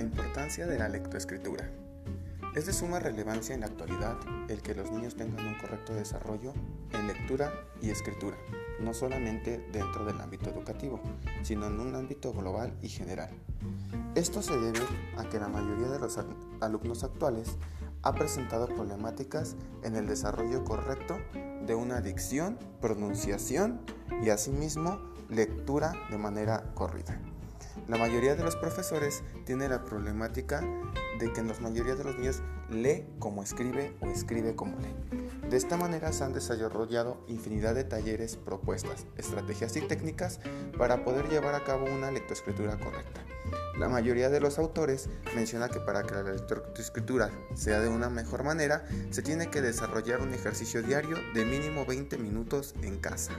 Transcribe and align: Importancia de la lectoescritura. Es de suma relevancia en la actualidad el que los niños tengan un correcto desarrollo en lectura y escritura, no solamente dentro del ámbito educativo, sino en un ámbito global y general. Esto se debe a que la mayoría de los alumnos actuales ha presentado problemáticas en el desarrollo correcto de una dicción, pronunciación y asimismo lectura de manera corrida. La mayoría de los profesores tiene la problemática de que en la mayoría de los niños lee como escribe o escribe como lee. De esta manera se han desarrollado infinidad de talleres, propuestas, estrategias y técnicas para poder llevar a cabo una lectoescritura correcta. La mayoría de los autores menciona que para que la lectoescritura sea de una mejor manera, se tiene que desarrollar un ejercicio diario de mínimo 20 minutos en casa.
Importancia 0.00 0.66
de 0.66 0.78
la 0.78 0.88
lectoescritura. 0.88 1.68
Es 2.54 2.66
de 2.66 2.72
suma 2.72 2.98
relevancia 2.98 3.54
en 3.54 3.60
la 3.60 3.66
actualidad 3.66 4.16
el 4.48 4.62
que 4.62 4.74
los 4.74 4.90
niños 4.90 5.16
tengan 5.16 5.46
un 5.46 5.58
correcto 5.58 5.94
desarrollo 5.94 6.54
en 6.92 7.06
lectura 7.06 7.52
y 7.80 7.90
escritura, 7.90 8.36
no 8.80 8.94
solamente 8.94 9.66
dentro 9.72 10.04
del 10.04 10.20
ámbito 10.20 10.50
educativo, 10.50 11.00
sino 11.42 11.66
en 11.66 11.80
un 11.80 11.94
ámbito 11.94 12.32
global 12.32 12.74
y 12.82 12.88
general. 12.88 13.30
Esto 14.14 14.42
se 14.42 14.56
debe 14.56 14.80
a 15.16 15.24
que 15.28 15.38
la 15.38 15.48
mayoría 15.48 15.88
de 15.88 15.98
los 15.98 16.18
alumnos 16.60 17.04
actuales 17.04 17.56
ha 18.02 18.14
presentado 18.14 18.66
problemáticas 18.66 19.56
en 19.82 19.96
el 19.96 20.06
desarrollo 20.06 20.64
correcto 20.64 21.18
de 21.66 21.74
una 21.74 22.00
dicción, 22.00 22.58
pronunciación 22.80 23.80
y 24.22 24.30
asimismo 24.30 24.98
lectura 25.28 25.92
de 26.10 26.18
manera 26.18 26.72
corrida. 26.74 27.20
La 27.88 27.96
mayoría 27.96 28.36
de 28.36 28.44
los 28.44 28.54
profesores 28.54 29.22
tiene 29.46 29.66
la 29.66 29.86
problemática 29.86 30.60
de 31.18 31.32
que 31.32 31.40
en 31.40 31.48
la 31.48 31.58
mayoría 31.60 31.94
de 31.94 32.04
los 32.04 32.18
niños 32.18 32.42
lee 32.68 33.06
como 33.18 33.42
escribe 33.42 33.96
o 34.02 34.06
escribe 34.08 34.54
como 34.54 34.78
lee. 34.78 34.94
De 35.48 35.56
esta 35.56 35.78
manera 35.78 36.12
se 36.12 36.22
han 36.22 36.34
desarrollado 36.34 37.24
infinidad 37.28 37.74
de 37.74 37.84
talleres, 37.84 38.36
propuestas, 38.36 39.06
estrategias 39.16 39.74
y 39.76 39.80
técnicas 39.80 40.38
para 40.76 41.02
poder 41.02 41.30
llevar 41.30 41.54
a 41.54 41.64
cabo 41.64 41.86
una 41.86 42.10
lectoescritura 42.10 42.78
correcta. 42.78 43.24
La 43.78 43.88
mayoría 43.88 44.28
de 44.28 44.40
los 44.40 44.58
autores 44.58 45.08
menciona 45.34 45.70
que 45.70 45.80
para 45.80 46.02
que 46.02 46.14
la 46.14 46.24
lectoescritura 46.24 47.30
sea 47.54 47.80
de 47.80 47.88
una 47.88 48.10
mejor 48.10 48.44
manera, 48.44 48.84
se 49.08 49.22
tiene 49.22 49.48
que 49.48 49.62
desarrollar 49.62 50.20
un 50.20 50.34
ejercicio 50.34 50.82
diario 50.82 51.16
de 51.32 51.46
mínimo 51.46 51.86
20 51.86 52.18
minutos 52.18 52.74
en 52.82 52.98
casa. 52.98 53.32